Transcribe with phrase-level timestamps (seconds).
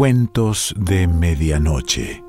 [0.00, 2.24] Cuentos de Medianoche.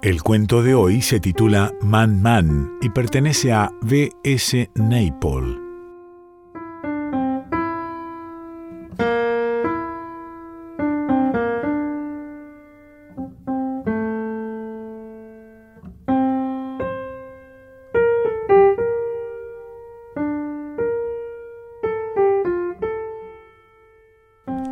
[0.00, 4.70] El cuento de hoy se titula Man Man y pertenece a V.S.
[4.74, 5.67] Naipaul.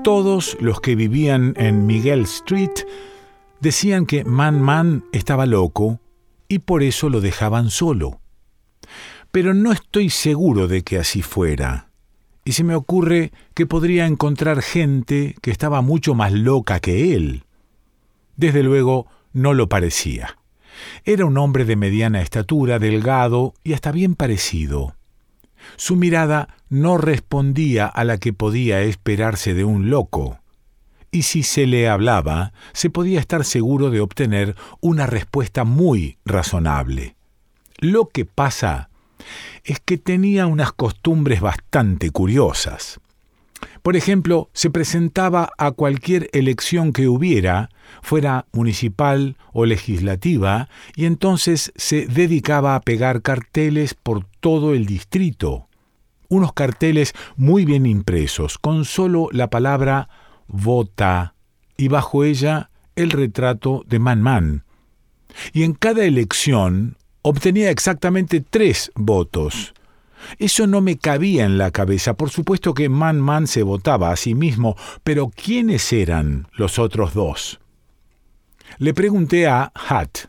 [0.06, 2.70] Todos los que vivían en Miguel Street
[3.59, 5.98] decían que Man Man estaba loco
[6.46, 8.20] y por eso lo dejaban solo.
[9.32, 11.88] Pero no estoy seguro de que así fuera.
[12.45, 17.43] Y se me ocurre que podría encontrar gente que estaba mucho más loca que él.
[18.37, 20.38] Desde luego, no lo parecía.
[21.04, 24.96] Era un hombre de mediana estatura, delgado y hasta bien parecido.
[25.76, 30.38] Su mirada no respondía a la que podía esperarse de un loco,
[31.10, 37.16] y si se le hablaba, se podía estar seguro de obtener una respuesta muy razonable.
[37.78, 38.90] Lo que pasa
[39.64, 43.00] es que tenía unas costumbres bastante curiosas.
[43.87, 47.70] Por ejemplo, se presentaba a cualquier elección que hubiera,
[48.02, 55.68] fuera municipal o legislativa, y entonces se dedicaba a pegar carteles por todo el distrito.
[56.28, 60.09] Unos carteles muy bien impresos, con solo la palabra
[60.48, 61.37] vota
[61.76, 64.65] y bajo ella el retrato de Man Man.
[65.53, 69.75] Y en cada elección obtenía exactamente tres votos.
[70.38, 72.15] Eso no me cabía en la cabeza.
[72.15, 77.15] Por supuesto que Man Man se votaba a sí mismo, pero ¿quiénes eran los otros
[77.15, 77.60] dos?
[78.78, 80.28] Le pregunté a Hat.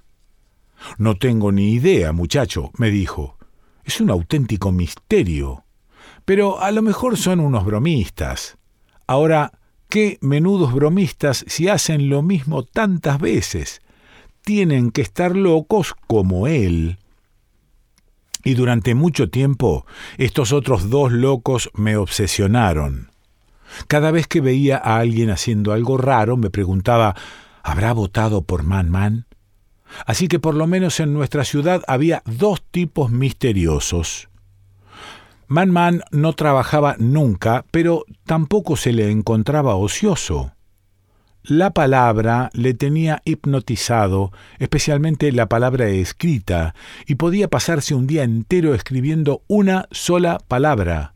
[0.98, 3.38] No tengo ni idea, muchacho, me dijo.
[3.84, 5.66] Es un auténtico misterio.
[6.26, 8.58] Pero a lo mejor son unos bromistas.
[9.08, 9.54] Ahora,
[9.90, 13.82] qué menudos bromistas si hacen lo mismo tantas veces.
[14.42, 17.00] Tienen que estar locos como él.
[18.44, 19.86] Y durante mucho tiempo
[20.18, 23.12] estos otros dos locos me obsesionaron.
[23.88, 27.16] Cada vez que veía a alguien haciendo algo raro me preguntaba
[27.64, 29.26] ¿Habrá votado por Man Man?
[30.06, 34.30] Así que por lo menos en nuestra ciudad había dos tipos misteriosos.
[35.48, 40.54] Man Man no trabajaba nunca, pero tampoco se le encontraba ocioso.
[41.50, 46.76] La palabra le tenía hipnotizado, especialmente la palabra escrita,
[47.06, 51.14] y podía pasarse un día entero escribiendo una sola palabra.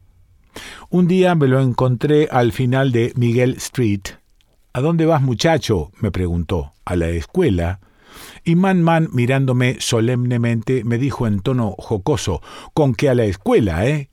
[0.89, 4.03] Un día me lo encontré al final de Miguel Street.
[4.71, 5.91] ¿A dónde vas, muchacho?
[5.99, 6.71] me preguntó.
[6.85, 7.81] A la escuela.
[8.45, 12.41] Y Man Man, mirándome solemnemente, me dijo en tono jocoso,
[12.73, 14.10] con que a la escuela, ¿eh?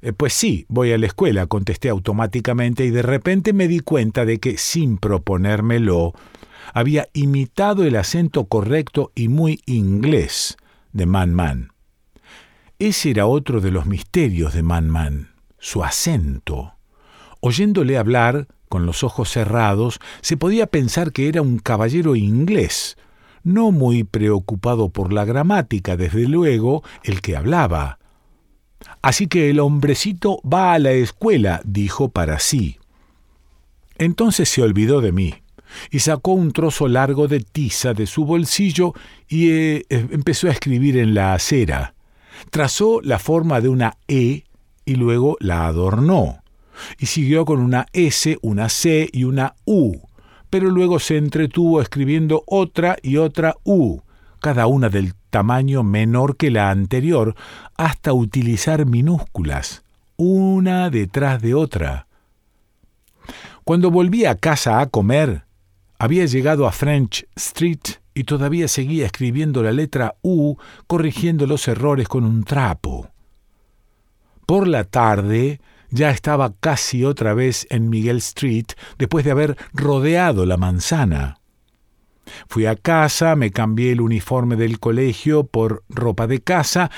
[0.00, 4.24] Eh, pues sí, voy a la escuela, contesté automáticamente y de repente me di cuenta
[4.24, 6.12] de que, sin proponérmelo,
[6.72, 10.56] había imitado el acento correcto y muy inglés
[10.92, 11.72] de Man Man.
[12.78, 16.74] Ese era otro de los misterios de Man Man, su acento.
[17.40, 22.96] Oyéndole hablar, con los ojos cerrados, se podía pensar que era un caballero inglés,
[23.42, 27.98] no muy preocupado por la gramática, desde luego, el que hablaba,
[29.02, 32.78] Así que el hombrecito va a la escuela, dijo para sí.
[33.98, 35.34] Entonces se olvidó de mí
[35.90, 38.94] y sacó un trozo largo de tiza de su bolsillo
[39.28, 41.94] y eh, eh, empezó a escribir en la acera.
[42.50, 44.44] Trazó la forma de una E
[44.84, 46.42] y luego la adornó.
[46.98, 49.96] Y siguió con una S, una C y una U,
[50.48, 54.00] pero luego se entretuvo escribiendo otra y otra U,
[54.38, 57.34] cada una del tamaño menor que la anterior,
[57.76, 59.82] hasta utilizar minúsculas,
[60.16, 62.06] una detrás de otra.
[63.64, 65.44] Cuando volví a casa a comer,
[65.98, 67.80] había llegado a French Street
[68.14, 73.10] y todavía seguía escribiendo la letra U, corrigiendo los errores con un trapo.
[74.46, 75.60] Por la tarde
[75.90, 78.66] ya estaba casi otra vez en Miguel Street
[78.98, 81.37] después de haber rodeado la manzana.
[82.48, 86.90] Fui a casa, me cambié el uniforme del colegio por ropa de casa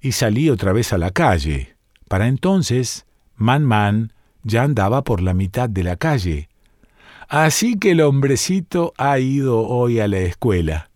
[0.00, 1.76] y salí otra vez a la calle.
[2.08, 3.06] Para entonces,
[3.36, 4.12] Man Man
[4.42, 6.48] ya andaba por la mitad de la calle.
[7.28, 10.90] Así que el hombrecito ha ido hoy a la escuela.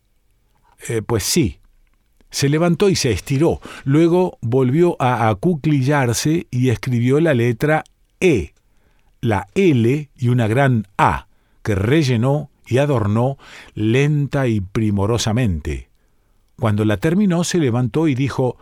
[0.88, 1.58] Eh, pues sí.
[2.30, 3.60] Se levantó y se estiró.
[3.84, 7.84] Luego volvió a acuclillarse y escribió la letra
[8.20, 8.54] E,
[9.20, 11.26] la L y una gran A,
[11.62, 13.38] que rellenó y adornó
[13.74, 15.88] lenta y primorosamente.
[16.56, 18.56] Cuando la terminó se levantó y dijo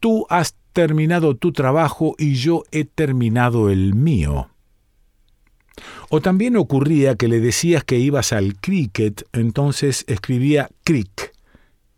[0.00, 4.48] Tú has terminado tu trabajo y yo he terminado el mío.
[6.08, 11.32] O también ocurría que le decías que ibas al cricket, entonces escribía crick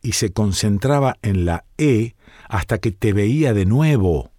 [0.03, 2.15] y se concentraba en la E
[2.49, 4.31] hasta que te veía de nuevo.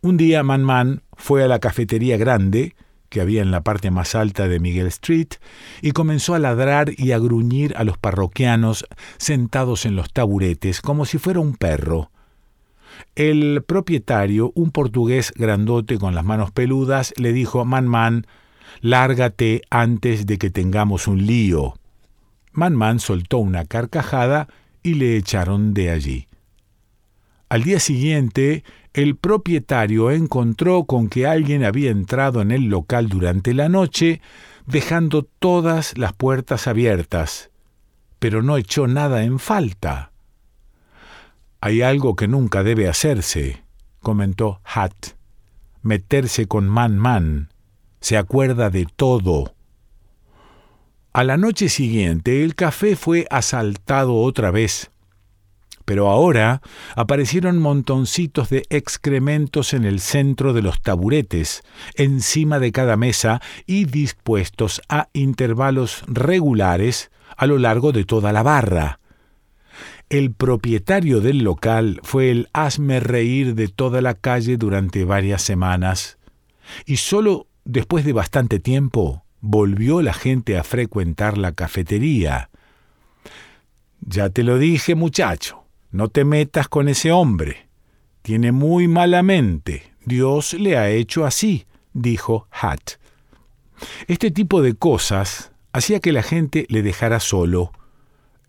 [0.00, 2.74] Un día Man Man fue a la cafetería grande,
[3.12, 5.34] que había en la parte más alta de Miguel Street,
[5.82, 8.86] y comenzó a ladrar y a gruñir a los parroquianos
[9.18, 12.10] sentados en los taburetes como si fuera un perro.
[13.14, 18.26] El propietario, un portugués grandote con las manos peludas, le dijo Man Man,
[18.80, 21.74] lárgate antes de que tengamos un lío.
[22.52, 24.48] Man Man soltó una carcajada
[24.82, 26.28] y le echaron de allí.
[27.52, 28.64] Al día siguiente,
[28.94, 34.22] el propietario encontró con que alguien había entrado en el local durante la noche,
[34.64, 37.50] dejando todas las puertas abiertas,
[38.18, 40.12] pero no echó nada en falta.
[41.60, 43.62] Hay algo que nunca debe hacerse,
[44.00, 44.94] comentó Hat.
[45.82, 47.50] Meterse con Man Man.
[48.00, 49.54] Se acuerda de todo.
[51.12, 54.91] A la noche siguiente el café fue asaltado otra vez.
[55.84, 56.62] Pero ahora
[56.94, 61.62] aparecieron montoncitos de excrementos en el centro de los taburetes,
[61.94, 68.42] encima de cada mesa y dispuestos a intervalos regulares a lo largo de toda la
[68.42, 69.00] barra.
[70.08, 76.18] El propietario del local fue el hazme reír de toda la calle durante varias semanas,
[76.84, 82.50] y solo después de bastante tiempo volvió la gente a frecuentar la cafetería.
[84.00, 85.61] Ya te lo dije, muchacho,
[85.92, 87.68] no te metas con ese hombre.
[88.22, 89.92] Tiene muy mala mente.
[90.04, 92.92] Dios le ha hecho así, dijo Hat.
[94.08, 97.72] Este tipo de cosas hacía que la gente le dejara solo,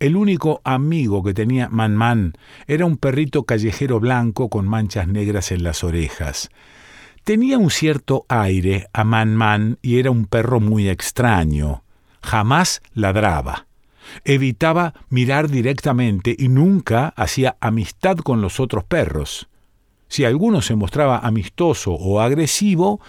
[0.04, 2.34] el único amigo que tenía Man Man
[2.68, 6.50] era un perrito callejero blanco con manchas negras en las orejas.
[7.24, 11.86] Tenía un cierto aire a Man Man y era un perro muy extraño.
[12.22, 13.68] Jamás ladraba.
[14.26, 19.48] Evitaba mirar directamente y nunca hacía amistad con los otros perros.
[20.08, 23.02] Si alguno se mostraba amistoso o agresivo,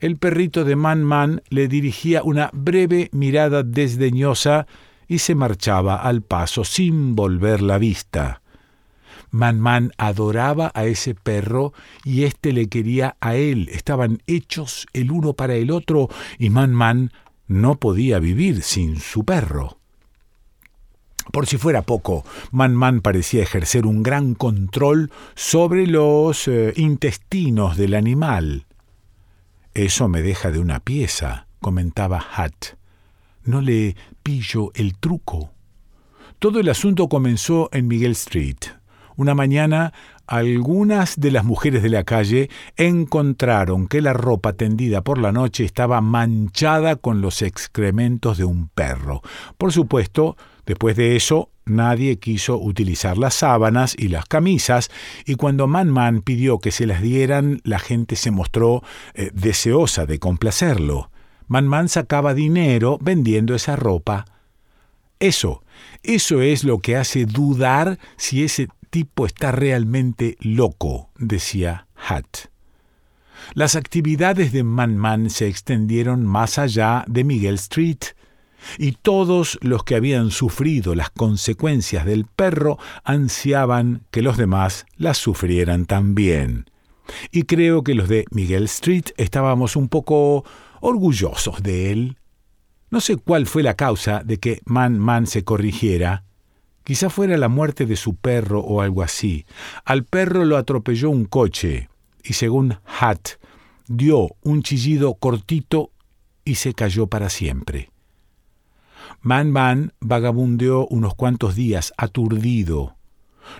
[0.00, 4.66] el perrito de Man Man le dirigía una breve mirada desdeñosa
[5.08, 8.42] y se marchaba al paso sin volver la vista.
[9.30, 11.72] Man Man adoraba a ese perro
[12.04, 13.68] y éste le quería a él.
[13.72, 16.08] Estaban hechos el uno para el otro
[16.38, 17.12] y Man Man
[17.46, 19.81] no podía vivir sin su perro.
[21.32, 27.78] Por si fuera poco, Man Man parecía ejercer un gran control sobre los eh, intestinos
[27.78, 28.66] del animal.
[29.72, 32.76] Eso me deja de una pieza, comentaba Hat.
[33.44, 35.52] No le pillo el truco.
[36.38, 38.58] Todo el asunto comenzó en Miguel Street.
[39.16, 39.94] Una mañana,
[40.26, 45.64] algunas de las mujeres de la calle encontraron que la ropa tendida por la noche
[45.64, 49.22] estaba manchada con los excrementos de un perro.
[49.56, 50.36] Por supuesto,
[50.66, 54.90] después de eso, nadie quiso utilizar las sábanas y las camisas,
[55.26, 58.82] y cuando Man Man pidió que se las dieran, la gente se mostró
[59.14, 61.10] eh, deseosa de complacerlo.
[61.48, 64.24] Man Man sacaba dinero vendiendo esa ropa.
[65.20, 65.62] Eso,
[66.02, 72.52] eso es lo que hace dudar si ese tipo está realmente loco, decía Hat.
[73.54, 78.02] Las actividades de Man Man se extendieron más allá de Miguel Street,
[78.78, 85.18] y todos los que habían sufrido las consecuencias del perro ansiaban que los demás las
[85.18, 86.66] sufrieran también.
[87.30, 90.44] Y creo que los de Miguel Street estábamos un poco
[90.80, 92.16] orgullosos de él.
[92.90, 96.24] No sé cuál fue la causa de que Man Man se corrigiera.
[96.84, 99.46] Quizá fuera la muerte de su perro o algo así.
[99.84, 101.88] Al perro lo atropelló un coche
[102.24, 103.28] y según Hat,
[103.86, 105.90] dio un chillido cortito
[106.44, 107.91] y se cayó para siempre.
[109.20, 112.96] Man Man vagabundeó unos cuantos días aturdido.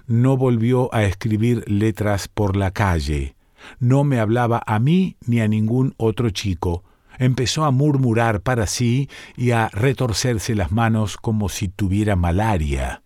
[0.06, 3.36] No volvió a escribir letras por la calle.
[3.78, 6.84] No me hablaba a mí ni a ningún otro chico
[7.18, 13.02] empezó a murmurar para sí y a retorcerse las manos como si tuviera malaria.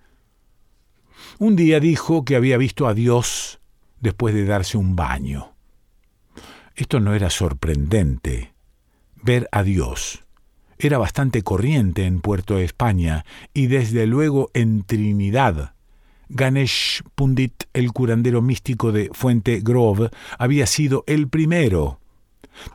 [1.38, 3.60] Un día dijo que había visto a Dios
[4.00, 5.54] después de darse un baño.
[6.74, 8.54] Esto no era sorprendente.
[9.22, 10.25] Ver a Dios.
[10.78, 15.74] Era bastante corriente en Puerto España y desde luego en Trinidad.
[16.28, 22.00] Ganesh Pundit, el curandero místico de Fuente Grove, había sido el primero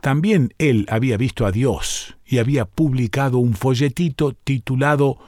[0.00, 5.18] también él había visto a Dios y había publicado un folletito titulado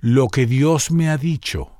[0.00, 1.73] Lo que Dios me ha dicho.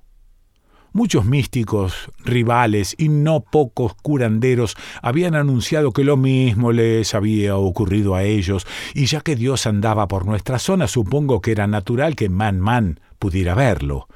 [0.96, 8.14] Muchos místicos, rivales y no pocos curanderos habían anunciado que lo mismo les había ocurrido
[8.14, 12.28] a ellos, y ya que Dios andaba por nuestra zona, supongo que era natural que
[12.28, 14.06] Man Man pudiera verlo.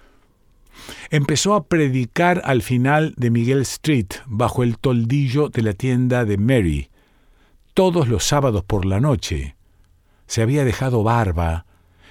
[1.11, 6.39] Empezó a predicar al final de Miguel Street, bajo el toldillo de la tienda de
[6.39, 6.91] Mary,
[7.75, 9.57] todos los sábados por la noche.
[10.29, 11.67] Se había dejado barba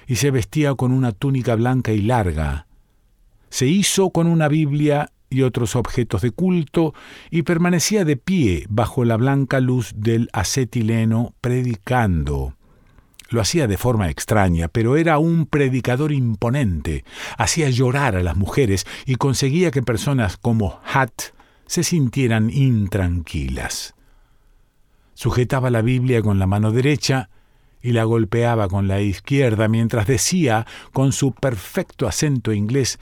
[0.06, 2.67] y se vestía con una túnica blanca y larga
[3.50, 6.94] se hizo con una Biblia y otros objetos de culto
[7.30, 12.54] y permanecía de pie bajo la blanca luz del acetileno predicando.
[13.30, 17.04] Lo hacía de forma extraña, pero era un predicador imponente,
[17.36, 21.12] hacía llorar a las mujeres y conseguía que personas como Hat
[21.66, 23.94] se sintieran intranquilas.
[25.12, 27.28] Sujetaba la Biblia con la mano derecha
[27.82, 32.98] y la golpeaba con la izquierda mientras decía, con su perfecto acento inglés,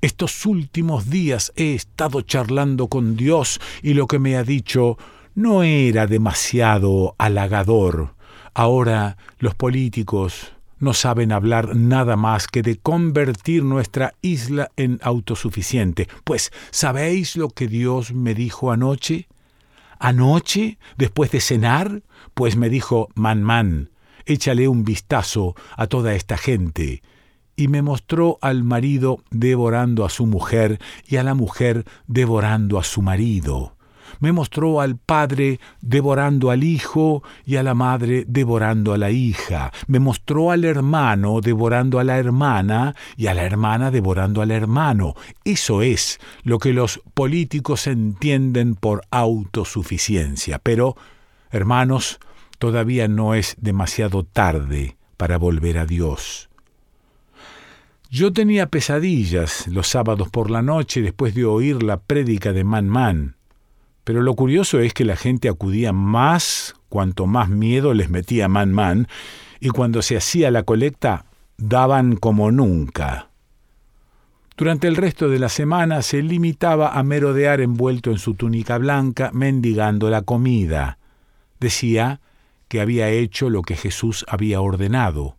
[0.00, 4.96] estos últimos días he estado charlando con Dios y lo que me ha dicho
[5.34, 8.14] no era demasiado halagador.
[8.54, 16.08] Ahora los políticos no saben hablar nada más que de convertir nuestra isla en autosuficiente.
[16.24, 19.28] Pues, ¿sabéis lo que Dios me dijo anoche?
[19.98, 22.02] Anoche, después de cenar,
[22.32, 23.90] pues me dijo, Man Man,
[24.24, 27.02] échale un vistazo a toda esta gente
[27.60, 32.84] y me mostró al marido devorando a su mujer y a la mujer devorando a
[32.84, 33.76] su marido.
[34.18, 39.72] Me mostró al padre devorando al hijo y a la madre devorando a la hija.
[39.86, 45.14] Me mostró al hermano devorando a la hermana y a la hermana devorando al hermano.
[45.44, 50.58] Eso es lo que los políticos entienden por autosuficiencia.
[50.58, 50.96] Pero,
[51.50, 52.20] hermanos,
[52.58, 56.49] todavía no es demasiado tarde para volver a Dios.
[58.12, 62.88] Yo tenía pesadillas los sábados por la noche después de oír la prédica de Man
[62.88, 63.36] Man,
[64.02, 68.72] pero lo curioso es que la gente acudía más cuanto más miedo les metía Man
[68.72, 69.06] Man,
[69.60, 71.26] y cuando se hacía la colecta
[71.56, 73.28] daban como nunca.
[74.56, 79.30] Durante el resto de la semana se limitaba a merodear envuelto en su túnica blanca,
[79.32, 80.98] mendigando la comida.
[81.60, 82.20] Decía
[82.66, 85.36] que había hecho lo que Jesús había ordenado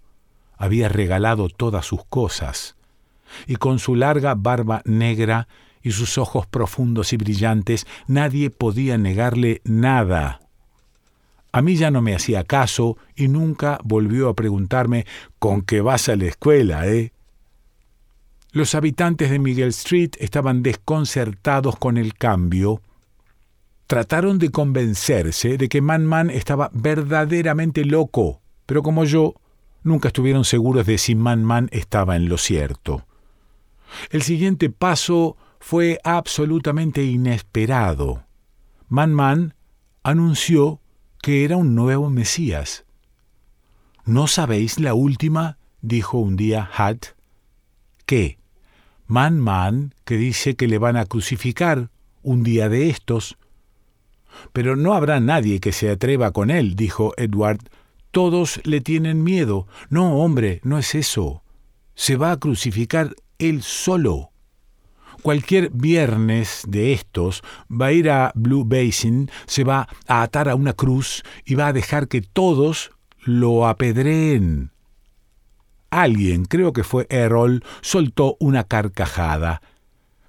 [0.62, 2.76] había regalado todas sus cosas,
[3.48, 5.48] y con su larga barba negra
[5.82, 10.40] y sus ojos profundos y brillantes, nadie podía negarle nada.
[11.52, 15.08] A mí ya no me hacía caso y nunca volvió a preguntarme
[15.40, 17.12] ¿con qué vas a la escuela, eh?
[18.52, 22.82] Los habitantes de Miguel Street estaban desconcertados con el cambio.
[23.88, 29.41] Trataron de convencerse de que Man Man estaba verdaderamente loco, pero como yo,
[29.84, 33.06] nunca estuvieron seguros de si Man Man estaba en lo cierto.
[34.10, 38.26] El siguiente paso fue absolutamente inesperado.
[38.88, 39.56] Man Man
[40.04, 40.82] anunció
[41.22, 42.86] que era un nuevo Mesías.
[44.06, 45.58] ¿No sabéis la última?
[45.82, 47.16] dijo un día Hat.
[48.06, 48.40] ¿Qué?
[49.08, 51.90] Man Man que dice que le van a crucificar
[52.24, 53.38] un día de estos.
[54.54, 57.60] Pero no habrá nadie que se atreva con él, dijo Edward
[58.12, 59.68] todos le tienen miedo.
[59.90, 61.44] No, hombre, no es eso.
[61.96, 64.32] Se va a crucificar él solo.
[65.22, 70.56] Cualquier viernes de estos va a ir a Blue Basin, se va a atar a
[70.56, 72.92] una cruz y va a dejar que todos
[73.24, 74.72] lo apedreen.
[75.92, 79.62] Alguien, creo que fue Errol, soltó una carcajada,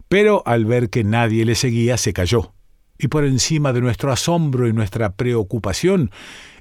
[0.08, 2.52] pero al ver que nadie le seguía se cayó.
[2.98, 6.10] Y por encima de nuestro asombro y nuestra preocupación,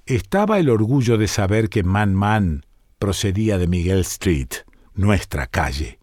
[0.05, 2.65] estaba el orgullo de saber que Man Man
[2.99, 4.49] procedía de Miguel Street,
[4.93, 5.99] nuestra calle.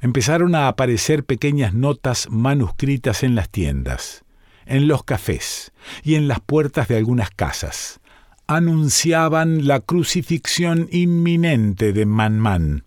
[0.00, 4.24] Empezaron a aparecer pequeñas notas manuscritas en las tiendas,
[4.66, 5.72] en los cafés
[6.02, 8.00] y en las puertas de algunas casas.
[8.46, 12.84] Anunciaban la crucifixión inminente de Man Man.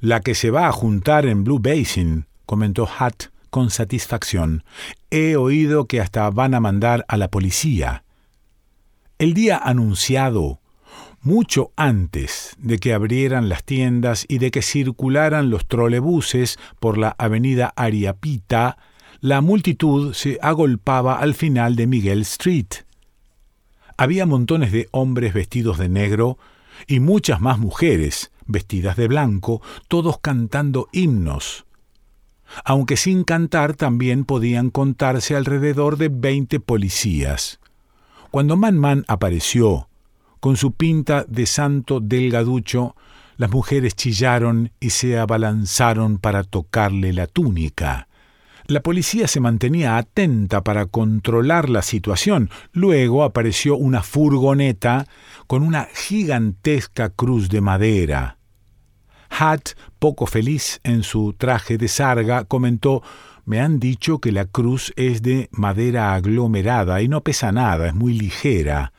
[0.00, 4.64] La que se va a juntar en Blue Basin, comentó Hat con satisfacción.
[5.10, 8.03] He oído que hasta van a mandar a la policía.
[9.16, 10.58] El día anunciado,
[11.20, 17.14] mucho antes de que abrieran las tiendas y de que circularan los trolebuses por la
[17.16, 18.76] avenida Ariapita,
[19.20, 22.66] la multitud se agolpaba al final de Miguel Street.
[23.96, 26.36] Había montones de hombres vestidos de negro
[26.88, 31.66] y muchas más mujeres vestidas de blanco, todos cantando himnos.
[32.64, 37.60] Aunque sin cantar también podían contarse alrededor de veinte policías.
[38.34, 39.88] Cuando Man Man apareció,
[40.40, 42.96] con su pinta de santo delgaducho,
[43.36, 48.08] Las mujeres chillaron y se abalanzaron para tocarle la túnica.
[48.66, 52.50] La policía se mantenía atenta para controlar la situación.
[52.72, 55.06] Luego apareció una furgoneta
[55.46, 58.38] con una gigantesca cruz de madera.
[59.30, 63.00] Hat, poco feliz en su traje de sarga, comentó
[63.44, 67.94] Me han dicho que la cruz es de madera aglomerada y no pesa nada, es
[67.94, 68.92] muy ligera.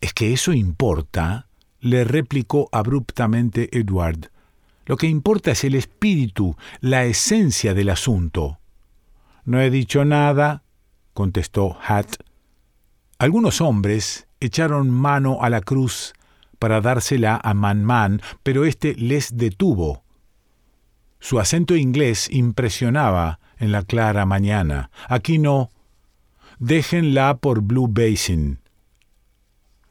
[0.00, 1.48] ¿Es que eso importa?
[1.80, 4.30] le replicó abruptamente Edward.
[4.86, 8.58] Lo que importa es el espíritu, la esencia del asunto.
[9.44, 10.62] No he dicho nada,
[11.12, 12.16] contestó Hat.
[13.18, 16.14] Algunos hombres echaron mano a la cruz
[16.58, 20.03] para dársela a Man Man, pero éste les detuvo.
[21.24, 24.90] Su acento inglés impresionaba en la clara mañana.
[25.08, 25.70] Aquí no.
[26.58, 28.58] Déjenla por Blue Basin.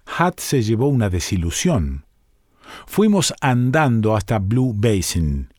[0.06, 2.06] Hat se llevó una desilusión.
[2.86, 5.52] Fuimos andando hasta Blue Basin,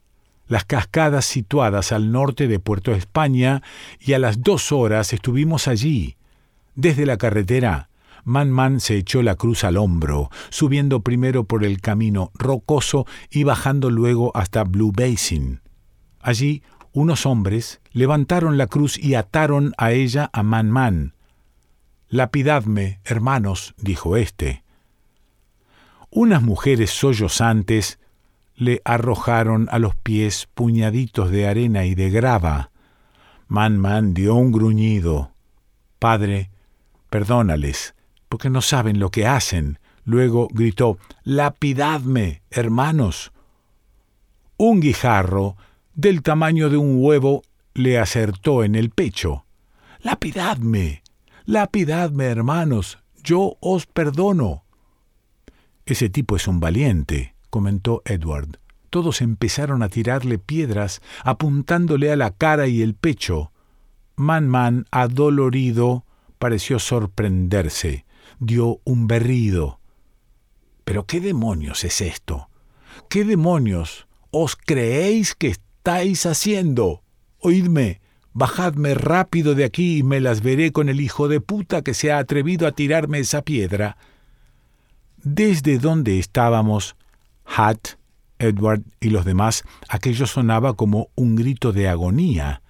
[0.47, 3.61] las cascadas situadas al norte de Puerto España,
[3.99, 6.17] y a las dos horas estuvimos allí.
[6.77, 7.89] Desde la carretera,
[8.25, 13.45] Man Man se echó la cruz al hombro, subiendo primero por el camino rocoso y
[13.45, 15.61] bajando luego hasta Blue Basin.
[16.21, 16.63] Allí
[16.93, 21.15] unos hombres levantaron la cruz y ataron a ella a Man Man,
[22.15, 24.63] Lapidadme, hermanos, dijo éste.
[26.11, 27.99] Unas mujeres sollozantes
[28.55, 32.71] le arrojaron a los pies puñaditos de arena y de grava.
[33.49, 35.33] Man Man dio un gruñido.
[35.99, 36.53] Padre,
[37.11, 37.94] perdónales,
[38.35, 39.79] porque no saben lo que hacen.
[40.05, 43.31] Luego gritó, Lapidadme, hermanos.
[44.57, 45.57] Un guijarro,
[45.95, 49.45] del tamaño de un huevo, le acertó en el pecho.
[50.01, 51.05] Lapidadme,
[51.45, 54.65] Lapidadme, hermanos, yo os perdono.
[55.87, 58.59] Ese tipo es un valiente, comentó Edward.
[58.91, 63.53] Todos empezaron a tirarle piedras, apuntándole a la cara y el pecho.
[64.17, 66.05] Man Man, adolorido,
[66.41, 68.05] pareció sorprenderse.
[68.39, 69.81] Dio un berrido.
[70.85, 72.49] ¿Pero qué demonios es esto?
[73.09, 77.03] ¿Qué demonios os creéis que estáis haciendo?
[77.39, 78.01] Oídme,
[78.37, 82.11] Bajadme rápido de aquí y me las veré con el hijo de puta que se
[82.11, 83.97] ha atrevido a tirarme esa piedra.
[85.23, 86.97] Desde donde estábamos,
[87.45, 87.91] Hat,
[88.41, 92.61] Edward y los demás, aquello sonaba como un grito de agonía.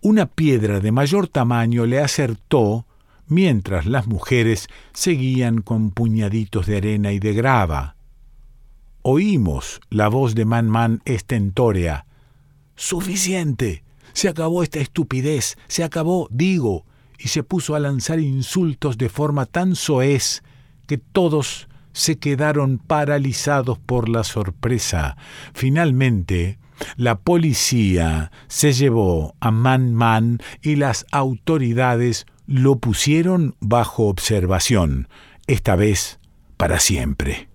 [0.00, 2.86] Una piedra de mayor tamaño le acertó
[3.26, 7.96] mientras las mujeres seguían con puñaditos de arena y de grava.
[9.02, 12.06] Oímos la voz de Man Man estentórea.
[12.76, 13.84] Suficiente.
[14.12, 16.84] Se acabó esta estupidez, se acabó, digo,
[17.18, 20.42] y se puso a lanzar insultos de forma tan soez
[20.86, 25.16] que todos se quedaron paralizados por la sorpresa.
[25.54, 26.58] Finalmente,
[26.96, 35.08] la policía se llevó a Man Man y las autoridades lo pusieron bajo observación,
[35.46, 36.20] esta vez
[36.56, 37.48] para siempre.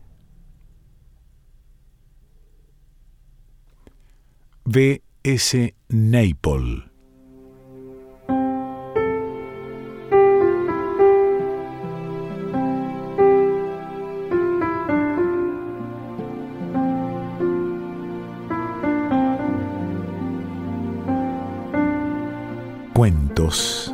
[22.94, 23.94] Cuentos